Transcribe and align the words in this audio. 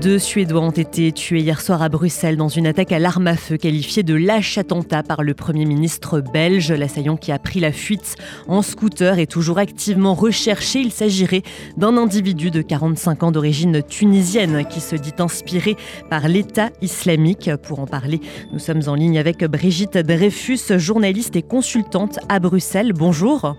Deux 0.00 0.18
Suédois 0.18 0.62
ont 0.62 0.70
été 0.70 1.12
tués 1.12 1.40
hier 1.40 1.60
soir 1.60 1.82
à 1.82 1.90
Bruxelles 1.90 2.38
dans 2.38 2.48
une 2.48 2.66
attaque 2.66 2.90
à 2.90 2.98
l'arme 2.98 3.26
à 3.26 3.36
feu 3.36 3.58
qualifiée 3.58 4.02
de 4.02 4.14
lâche 4.14 4.56
attentat 4.56 5.02
par 5.02 5.22
le 5.22 5.34
Premier 5.34 5.66
ministre 5.66 6.22
belge. 6.22 6.72
L'assaillant 6.72 7.18
qui 7.18 7.32
a 7.32 7.38
pris 7.38 7.60
la 7.60 7.70
fuite 7.70 8.16
en 8.48 8.62
scooter 8.62 9.18
est 9.18 9.30
toujours 9.30 9.58
activement 9.58 10.14
recherché. 10.14 10.80
Il 10.80 10.90
s'agirait 10.90 11.42
d'un 11.76 11.98
individu 11.98 12.50
de 12.50 12.62
45 12.62 13.24
ans 13.24 13.30
d'origine 13.30 13.82
tunisienne 13.82 14.64
qui 14.70 14.80
se 14.80 14.96
dit 14.96 15.12
inspiré 15.18 15.76
par 16.08 16.28
l'État 16.28 16.70
islamique. 16.80 17.50
Pour 17.62 17.80
en 17.80 17.86
parler, 17.86 18.20
nous 18.54 18.58
sommes 18.58 18.82
en 18.86 18.94
ligne 18.94 19.18
avec 19.18 19.44
Brigitte 19.44 19.98
Dreyfus, 19.98 20.78
journaliste 20.78 21.36
et 21.36 21.42
consultante 21.42 22.20
à 22.30 22.40
Bruxelles. 22.40 22.94
Bonjour. 22.94 23.54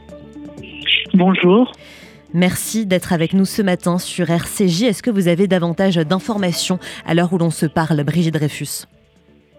Bonjour. 1.14 1.72
Merci 2.34 2.86
d'être 2.86 3.12
avec 3.12 3.34
nous 3.34 3.44
ce 3.44 3.62
matin 3.62 3.98
sur 3.98 4.30
RCJ. 4.30 4.84
Est-ce 4.84 5.04
que 5.04 5.10
vous 5.10 5.28
avez 5.28 5.48
davantage 5.48 5.98
d'informations 5.98 6.80
à 7.06 7.14
l'heure 7.14 7.34
où 7.34 7.38
l'on 7.38 7.50
se 7.50 7.66
parle, 7.66 8.04
Brigitte 8.06 8.34
Dreyfus? 8.34 8.88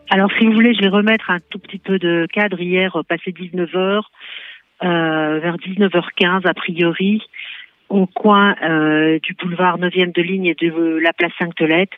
Alors, 0.08 0.30
si 0.38 0.46
vous 0.46 0.52
voulez, 0.52 0.74
je 0.74 0.80
vais 0.80 0.88
remettre 0.88 1.30
un 1.30 1.38
tout 1.50 1.58
petit 1.58 1.78
peu 1.78 1.98
de 1.98 2.26
cadre. 2.32 2.60
Hier, 2.60 2.96
passé 3.06 3.30
19h, 3.30 4.02
euh, 4.84 5.38
vers 5.40 5.56
19h15, 5.56 6.46
a 6.46 6.54
priori, 6.54 7.22
au 7.90 8.06
coin 8.06 8.54
euh, 8.62 9.18
du 9.22 9.34
boulevard 9.34 9.78
9e 9.78 10.14
de 10.14 10.22
ligne 10.22 10.46
et 10.46 10.54
de 10.54 10.98
la 11.02 11.12
place 11.12 11.32
Sainte-Tolette, 11.38 11.92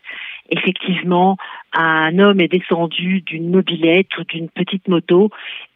effectivement, 0.50 1.36
un 1.72 2.19
homme 2.19 2.41
est 2.41 2.48
descendu 2.48 3.20
d'une 3.20 3.48
mobilette 3.48 4.19
ou 4.19 4.25
d'une 4.25 4.48
petite 4.48 4.88
moto 4.88 5.30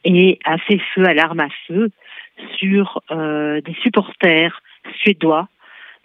et 0.04 0.40
a 0.44 0.58
fait 0.58 0.80
feu 0.92 1.04
à 1.06 1.14
l'arme 1.14 1.40
à 1.40 1.48
feu 1.68 1.90
sur 2.58 3.00
euh, 3.10 3.60
des 3.60 3.74
supporters 3.82 4.60
suédois. 5.00 5.48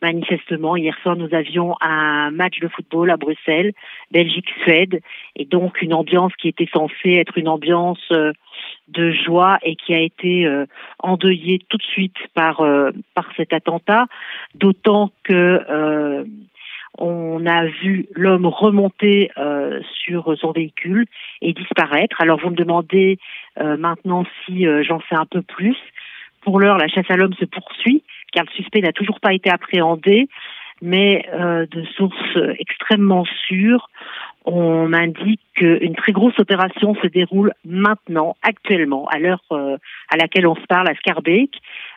Manifestement, 0.03 0.75
hier 0.75 0.97
soir, 1.01 1.15
nous 1.15 1.33
avions 1.33 1.77
un 1.79 2.29
match 2.29 2.59
de 2.59 2.67
football 2.67 3.09
à 3.09 3.15
Bruxelles, 3.15 3.71
Belgique-Suède, 4.11 4.99
et 5.37 5.45
donc 5.45 5.81
une 5.81 5.93
ambiance 5.93 6.33
qui 6.35 6.49
était 6.49 6.67
censée 6.73 7.13
être 7.13 7.37
une 7.37 7.47
ambiance 7.47 8.03
euh, 8.11 8.33
de 8.89 9.11
joie 9.11 9.59
et 9.63 9.77
qui 9.77 9.93
a 9.95 10.01
été 10.01 10.45
euh, 10.45 10.65
endeuillée 10.99 11.61
tout 11.69 11.77
de 11.77 11.83
suite 11.83 12.17
par 12.33 12.59
euh, 12.59 12.91
par 13.15 13.29
cet 13.37 13.53
attentat, 13.53 14.07
d'autant 14.55 15.09
que 15.23 16.25
on 16.97 17.45
a 17.47 17.65
vu 17.65 18.05
l'homme 18.13 18.45
remonter 18.45 19.31
sur 20.05 20.37
son 20.37 20.51
véhicule 20.51 21.05
et 21.41 21.53
disparaître. 21.53 22.21
Alors 22.21 22.39
vous 22.39 22.51
me 22.51 22.55
demandez 22.55 23.17
maintenant 23.59 24.25
si 24.45 24.67
j'en 24.83 24.99
sais 25.09 25.15
un 25.15 25.25
peu 25.25 25.41
plus. 25.41 25.77
Pour 26.43 26.59
l'heure, 26.59 26.77
la 26.77 26.87
chasse 26.87 27.09
à 27.09 27.15
l'homme 27.15 27.33
se 27.33 27.45
poursuit 27.45 28.03
car 28.33 28.43
le 28.43 28.51
suspect 28.51 28.81
n'a 28.81 28.91
toujours 28.91 29.19
pas 29.19 29.33
été 29.33 29.49
appréhendé, 29.49 30.27
mais 30.81 31.25
euh, 31.33 31.65
de 31.71 31.83
sources 31.95 32.37
extrêmement 32.59 33.25
sûres, 33.47 33.89
on 34.45 34.91
indique 34.91 35.39
qu'une 35.55 35.95
très 35.95 36.11
grosse 36.11 36.37
opération 36.37 36.95
se 36.95 37.07
déroule 37.07 37.53
maintenant, 37.63 38.35
actuellement, 38.41 39.07
à 39.07 39.19
l'heure 39.19 39.43
euh, 39.53 39.77
à 40.09 40.17
laquelle 40.17 40.45
on 40.47 40.55
se 40.55 40.65
parle, 40.67 40.89
à 40.89 40.95
Scarbeck, 40.95 41.51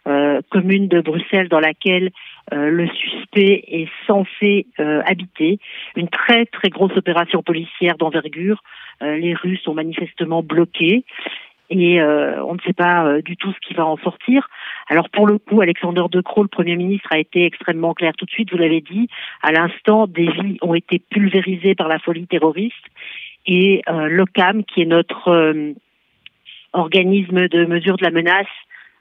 euh, 0.07 0.41
commune 0.51 0.87
de 0.87 1.01
Bruxelles 1.01 1.49
dans 1.49 1.59
laquelle 1.59 2.11
le 2.53 2.87
suspect 2.87 3.65
est 3.67 3.89
censé 4.07 4.69
habiter. 4.79 5.59
Une 5.97 6.09
très 6.09 6.47
très 6.47 6.69
grosse 6.69 6.97
opération 6.97 7.43
policière 7.43 7.97
d'envergure. 7.99 8.63
les 9.01 9.35
rues 9.35 9.57
sont 9.57 9.75
manifestement 9.75 10.45
bloquées 10.45 11.05
et 11.71 12.01
euh, 12.01 12.43
on 12.45 12.55
ne 12.55 12.61
sait 12.61 12.73
pas 12.73 13.07
euh, 13.07 13.23
du 13.23 13.37
tout 13.37 13.53
ce 13.53 13.67
qui 13.67 13.75
va 13.75 13.85
en 13.85 13.97
sortir. 13.99 14.49
Alors 14.89 15.11
pour 15.11 15.27
le 15.27 15.39
coup, 15.39 15.61
Alexander 15.61 16.03
De 16.11 16.21
Croo, 16.21 16.43
le 16.43 16.49
Premier 16.49 16.77
ministre, 16.77 17.09
a 17.11 17.19
été 17.19 17.45
extrêmement 17.45 17.95
clair 17.95 18.13
tout 18.17 18.25
de 18.25 18.31
suite, 18.31 18.51
vous 18.53 18.59
l'avez 18.59 18.81
dit, 18.81 19.09
à 19.43 19.53
l'instant, 19.53 20.07
des 20.07 20.31
vies 20.31 20.59
ont 20.63 20.75
été 20.75 20.99
pulvérisées 20.99 21.75
par 21.75 21.89
la 21.89 21.99
folie 21.99 22.27
terroriste 22.27 22.75
et 23.47 23.83
euh, 23.89 24.09
l'OCAM, 24.09 24.65
qui 24.65 24.83
est 24.83 24.87
notre 24.87 25.29
euh, 25.29 25.73
organisme 26.73 27.49
de 27.49 27.65
mesure 27.65 27.97
de 27.97 28.05
la 28.05 28.11
menace, 28.11 28.47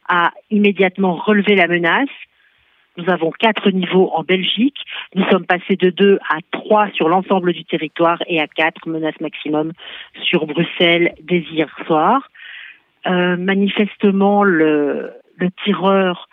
a 0.08 0.32
immédiatement 0.52 1.16
relevé 1.16 1.56
la 1.56 1.68
menace. 1.68 2.10
Nous 2.98 3.10
avons 3.10 3.32
quatre 3.32 3.72
niveaux 3.72 4.12
en 4.14 4.24
Belgique. 4.24 4.78
Nous 5.16 5.26
sommes 5.30 5.46
passés 5.46 5.76
de 5.76 5.90
deux 5.90 6.20
à 6.30 6.38
trois 6.52 6.90
sur 6.92 7.10
l'ensemble 7.10 7.52
du 7.54 7.66
territoire 7.66 8.20
et 8.28 8.40
à 8.40 8.48
quatre 8.48 8.88
menaces 8.88 9.20
maximum 9.20 9.74
sur 10.24 10.46
Bruxelles 10.46 11.14
dès 11.22 11.40
hier 11.40 11.68
soir. 11.86 12.30
Euh, 13.08 13.38
manifestement, 13.38 14.44
le, 14.44 15.12
le 15.38 15.50
tireur 15.64 16.28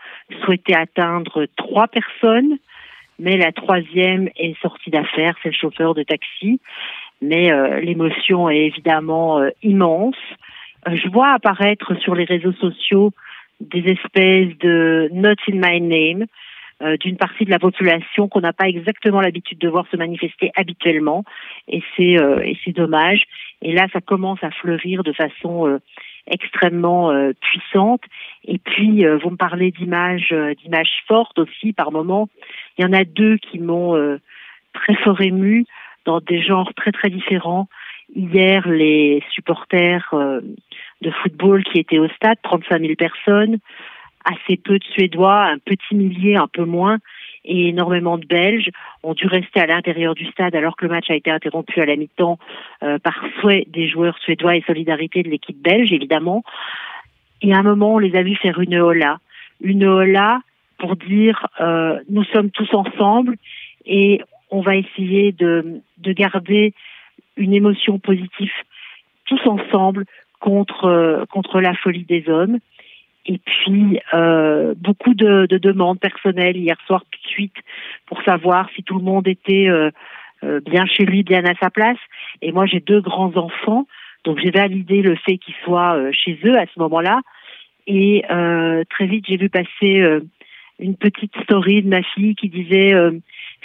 souhaitait 0.44 0.76
atteindre 0.76 1.46
trois 1.56 1.86
personnes, 1.86 2.58
mais 3.18 3.36
la 3.36 3.52
troisième 3.52 4.30
est 4.36 4.58
sortie 4.60 4.90
d'affaire, 4.90 5.34
c'est 5.42 5.50
le 5.50 5.54
chauffeur 5.54 5.94
de 5.94 6.02
taxi. 6.02 6.60
Mais 7.20 7.52
euh, 7.52 7.80
l'émotion 7.80 8.48
est 8.48 8.66
évidemment 8.66 9.38
euh, 9.38 9.50
immense. 9.62 10.16
je 10.90 11.08
vois 11.08 11.32
apparaître 11.32 11.94
sur 12.00 12.14
les 12.14 12.24
réseaux 12.24 12.54
sociaux 12.54 13.12
des 13.60 13.84
espèces 13.92 14.56
de 14.58 15.08
not 15.12 15.36
in 15.48 15.60
my 15.60 15.80
name 15.80 16.26
d'une 16.98 17.16
partie 17.16 17.44
de 17.44 17.50
la 17.50 17.60
population 17.60 18.26
qu'on 18.26 18.40
n'a 18.40 18.52
pas 18.52 18.66
exactement 18.66 19.20
l'habitude 19.20 19.58
de 19.58 19.68
voir 19.68 19.86
se 19.92 19.96
manifester 19.96 20.50
habituellement 20.56 21.22
et 21.68 21.80
c'est 21.96 22.16
et 22.44 22.58
c'est 22.64 22.72
dommage 22.72 23.22
et 23.60 23.72
là 23.72 23.86
ça 23.92 24.00
commence 24.00 24.42
à 24.42 24.50
fleurir 24.50 25.04
de 25.04 25.12
façon 25.12 25.78
extrêmement 26.26 27.10
euh, 27.10 27.32
puissante. 27.40 28.02
Et 28.44 28.58
puis, 28.58 29.04
euh, 29.04 29.18
vous 29.18 29.30
me 29.30 29.36
parlez 29.36 29.70
d'images, 29.70 30.30
euh, 30.32 30.54
d'images 30.54 31.02
fortes 31.06 31.38
aussi 31.38 31.72
par 31.72 31.92
moment. 31.92 32.28
Il 32.78 32.84
y 32.84 32.88
en 32.88 32.92
a 32.92 33.04
deux 33.04 33.36
qui 33.38 33.58
m'ont 33.58 34.18
très 34.72 34.94
fort 34.96 35.20
ému 35.20 35.66
dans 36.04 36.20
des 36.20 36.42
genres 36.42 36.72
très 36.74 36.92
très 36.92 37.10
différents. 37.10 37.68
Hier, 38.14 38.66
les 38.68 39.22
supporters 39.30 40.14
de 41.00 41.10
football 41.22 41.62
qui 41.64 41.78
étaient 41.78 41.98
au 41.98 42.08
stade, 42.08 42.38
35 42.42 42.80
000 42.80 42.94
personnes, 42.94 43.58
assez 44.24 44.56
peu 44.56 44.78
de 44.78 44.84
Suédois, 44.84 45.44
un 45.44 45.58
petit 45.58 45.94
millier, 45.94 46.36
un 46.36 46.48
peu 46.48 46.64
moins, 46.64 46.98
et 47.44 47.68
énormément 47.68 48.18
de 48.18 48.26
Belges 48.26 48.70
ont 49.02 49.14
dû 49.14 49.26
rester 49.26 49.60
à 49.60 49.66
l'intérieur 49.66 50.14
du 50.14 50.26
stade 50.26 50.54
alors 50.54 50.76
que 50.76 50.84
le 50.84 50.92
match 50.92 51.10
a 51.10 51.14
été 51.14 51.30
interrompu 51.30 51.80
à 51.80 51.86
la 51.86 51.96
mi-temps 51.96 52.38
euh, 52.82 52.98
par 52.98 53.20
souhait 53.40 53.66
des 53.68 53.88
joueurs 53.88 54.18
suédois 54.18 54.56
et 54.56 54.62
solidarité 54.62 55.22
de 55.22 55.28
l'équipe 55.28 55.60
belge, 55.60 55.92
évidemment. 55.92 56.44
Et 57.40 57.52
à 57.52 57.58
un 57.58 57.62
moment, 57.62 57.94
on 57.94 57.98
les 57.98 58.16
a 58.16 58.22
vus 58.22 58.36
faire 58.36 58.60
une 58.60 58.76
hola. 58.76 59.18
Une 59.60 59.84
hola 59.84 60.40
pour 60.78 60.96
dire 60.96 61.46
euh, 61.60 61.98
nous 62.08 62.24
sommes 62.24 62.50
tous 62.50 62.72
ensemble 62.74 63.36
et 63.86 64.20
on 64.50 64.60
va 64.60 64.76
essayer 64.76 65.32
de, 65.32 65.80
de 65.98 66.12
garder 66.12 66.74
une 67.36 67.54
émotion 67.54 67.98
positive 67.98 68.52
tous 69.24 69.40
ensemble 69.46 70.04
contre, 70.40 70.84
euh, 70.84 71.24
contre 71.26 71.60
la 71.60 71.74
folie 71.74 72.04
des 72.04 72.28
hommes. 72.28 72.58
Et 73.26 73.38
puis 73.38 74.00
euh, 74.14 74.74
beaucoup 74.76 75.14
de, 75.14 75.46
de, 75.46 75.58
demandes 75.58 76.00
personnelles 76.00 76.56
hier 76.56 76.76
soir 76.86 77.04
tout 77.10 77.20
de 77.22 77.28
suite 77.28 77.54
pour 78.06 78.20
savoir 78.22 78.68
si 78.74 78.82
tout 78.82 78.98
le 78.98 79.04
monde 79.04 79.28
était 79.28 79.68
euh, 79.68 79.90
euh, 80.42 80.60
bien 80.60 80.86
chez 80.86 81.04
lui, 81.04 81.22
bien 81.22 81.44
à 81.44 81.54
sa 81.54 81.70
place. 81.70 81.98
Et 82.40 82.50
moi 82.50 82.66
j'ai 82.66 82.80
deux 82.80 83.00
grands 83.00 83.36
enfants, 83.36 83.86
donc 84.24 84.40
j'ai 84.40 84.50
validé 84.50 85.02
le 85.02 85.14
fait 85.14 85.38
qu'ils 85.38 85.54
soient 85.64 85.96
euh, 85.96 86.10
chez 86.12 86.38
eux 86.44 86.58
à 86.58 86.66
ce 86.66 86.78
moment-là. 86.80 87.20
Et 87.86 88.24
très 88.90 89.06
vite 89.06 89.24
j'ai 89.28 89.36
vu 89.36 89.48
passer 89.48 90.20
une 90.78 90.96
petite 90.96 91.36
story 91.42 91.82
de 91.82 91.88
ma 91.88 92.02
fille 92.02 92.36
qui 92.36 92.48
disait 92.48 92.94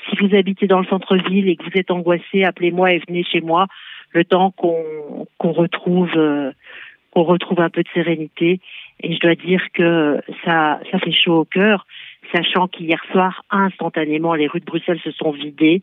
si 0.09 0.15
vous 0.19 0.35
habitez 0.35 0.65
dans 0.65 0.79
le 0.79 0.87
centre-ville 0.87 1.47
et 1.47 1.55
que 1.55 1.63
vous 1.63 1.77
êtes 1.77 1.91
angoissé, 1.91 2.43
appelez-moi 2.43 2.93
et 2.93 3.01
venez 3.07 3.23
chez 3.23 3.41
moi 3.41 3.67
le 4.13 4.25
temps 4.25 4.49
qu'on 4.49 5.27
qu'on 5.37 5.51
retrouve 5.51 6.09
qu'on 7.17 7.23
retrouve 7.23 7.61
un 7.61 7.71
peu 7.71 7.81
de 7.81 7.89
sérénité. 7.95 8.59
Et 9.01 9.15
je 9.15 9.19
dois 9.19 9.33
dire 9.33 9.61
que 9.73 10.21
ça, 10.45 10.79
ça 10.91 10.99
fait 10.99 11.11
chaud 11.11 11.39
au 11.39 11.45
cœur, 11.45 11.87
sachant 12.31 12.67
qu'hier 12.67 13.03
soir, 13.11 13.43
instantanément, 13.49 14.35
les 14.35 14.45
rues 14.45 14.59
de 14.59 14.65
Bruxelles 14.65 14.99
se 15.03 15.09
sont 15.11 15.31
vidées 15.31 15.81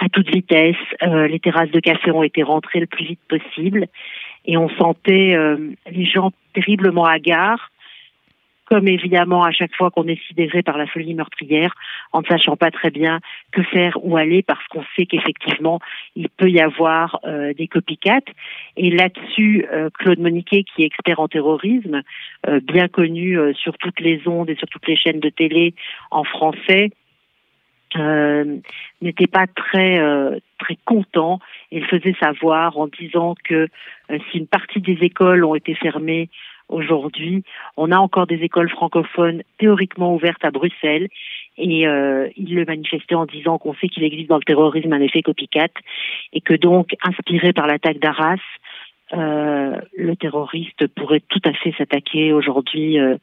à 0.00 0.08
toute 0.08 0.28
vitesse. 0.28 0.74
Euh, 1.04 1.28
les 1.28 1.38
terrasses 1.38 1.70
de 1.70 1.78
café 1.78 2.10
ont 2.10 2.24
été 2.24 2.42
rentrées 2.42 2.80
le 2.80 2.88
plus 2.88 3.04
vite 3.04 3.20
possible 3.28 3.86
et 4.44 4.56
on 4.56 4.68
sentait 4.70 5.36
euh, 5.36 5.56
les 5.88 6.04
gens 6.04 6.32
terriblement 6.52 7.04
hagards 7.04 7.70
comme 8.70 8.86
évidemment 8.86 9.42
à 9.42 9.50
chaque 9.50 9.74
fois 9.74 9.90
qu'on 9.90 10.06
est 10.06 10.22
sidéré 10.28 10.62
par 10.62 10.78
la 10.78 10.86
folie 10.86 11.14
meurtrière, 11.14 11.74
en 12.12 12.20
ne 12.20 12.26
sachant 12.26 12.56
pas 12.56 12.70
très 12.70 12.90
bien 12.90 13.18
que 13.50 13.62
faire, 13.64 13.98
où 14.04 14.16
aller, 14.16 14.42
parce 14.42 14.64
qu'on 14.68 14.84
sait 14.96 15.06
qu'effectivement, 15.06 15.80
il 16.14 16.28
peut 16.28 16.48
y 16.48 16.60
avoir 16.60 17.18
euh, 17.24 17.52
des 17.52 17.66
copycats. 17.66 18.20
Et 18.76 18.90
là-dessus, 18.90 19.66
euh, 19.72 19.90
Claude 19.98 20.20
Moniquet, 20.20 20.62
qui 20.62 20.82
est 20.82 20.86
expert 20.86 21.18
en 21.18 21.26
terrorisme, 21.26 22.02
euh, 22.48 22.60
bien 22.60 22.86
connu 22.86 23.36
sur 23.54 23.76
toutes 23.76 23.98
les 24.00 24.22
ondes 24.26 24.48
et 24.48 24.54
sur 24.54 24.68
toutes 24.68 24.86
les 24.86 24.96
chaînes 24.96 25.20
de 25.20 25.30
télé 25.30 25.74
en 26.10 26.22
français, 26.22 26.90
n'était 29.02 29.26
pas 29.26 29.46
très 29.48 29.98
très 30.60 30.78
content. 30.84 31.40
Il 31.72 31.84
faisait 31.86 32.14
savoir 32.20 32.78
en 32.78 32.86
disant 32.86 33.34
que 33.42 33.66
si 34.30 34.38
une 34.38 34.46
partie 34.46 34.80
des 34.80 34.98
écoles 35.02 35.44
ont 35.44 35.56
été 35.56 35.74
fermées 35.74 36.28
aujourd'hui. 36.70 37.42
On 37.76 37.92
a 37.92 37.98
encore 37.98 38.26
des 38.26 38.42
écoles 38.42 38.70
francophones 38.70 39.42
théoriquement 39.58 40.14
ouvertes 40.14 40.44
à 40.44 40.50
Bruxelles 40.50 41.08
et 41.58 41.86
euh, 41.86 42.28
il 42.36 42.54
le 42.54 42.64
manifestait 42.64 43.14
en 43.14 43.26
disant 43.26 43.58
qu'on 43.58 43.74
sait 43.74 43.88
qu'il 43.88 44.04
existe 44.04 44.28
dans 44.28 44.38
le 44.38 44.44
terrorisme 44.44 44.92
un 44.92 45.00
effet 45.00 45.22
copycat 45.22 45.68
et 46.32 46.40
que 46.40 46.54
donc, 46.54 46.94
inspiré 47.02 47.52
par 47.52 47.66
l'attaque 47.66 47.98
d'Arras, 47.98 48.38
euh, 49.12 49.76
le 49.96 50.14
terroriste 50.14 50.86
pourrait 50.88 51.22
tout 51.28 51.40
à 51.44 51.52
fait 51.52 51.74
s'attaquer 51.76 52.32
aujourd'hui 52.32 53.00
euh, 53.00 53.16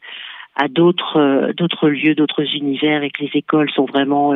à 0.55 0.67
d'autres 0.67 1.17
euh, 1.17 1.53
d'autres 1.53 1.87
lieux, 1.87 2.13
d'autres 2.13 2.43
univers 2.55 3.03
et 3.03 3.09
que 3.09 3.23
les 3.23 3.31
écoles 3.35 3.71
sont 3.71 3.85
vraiment 3.85 4.33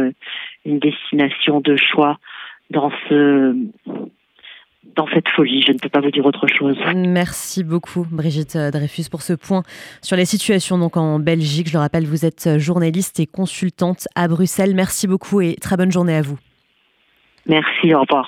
une 0.66 0.80
destination 0.80 1.60
de 1.60 1.76
choix 1.76 2.20
dans 2.70 2.92
ce 3.10 3.54
dans 4.96 5.08
cette 5.14 5.30
folie. 5.30 5.64
Je 5.66 5.72
ne 5.72 5.78
peux 5.78 5.90
pas 5.90 6.02
vous 6.02 6.12
dire 6.12 6.26
autre 6.26 6.48
chose. 6.48 6.78
Merci 6.96 7.64
beaucoup, 7.64 8.06
Brigitte 8.10 8.58
Dreyfus, 8.58 9.10
pour 9.10 9.22
ce 9.22 9.34
point 9.34 9.64
sur 10.02 10.18
les 10.18 10.26
situations 10.26 10.78
donc 10.78 10.98
en 10.98 11.20
Belgique. 11.20 11.68
Je 11.68 11.74
le 11.74 11.80
rappelle, 11.80 12.06
vous 12.06 12.26
êtes 12.26 12.58
journaliste 12.58 13.20
et 13.20 13.28
consultante 13.28 14.08
à 14.16 14.28
Bruxelles. 14.28 14.76
Merci 14.76 15.08
beaucoup 15.08 15.42
et 15.42 15.56
très 15.56 15.78
bonne 15.78 15.92
journée 15.92 16.16
à 16.16 16.22
vous. 16.22 16.38
Merci, 17.48 17.94
au 17.94 18.02
revoir. 18.02 18.20